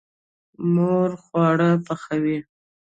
مور 0.73 1.11
خواړه 1.23 1.69
پخوي. 1.85 2.37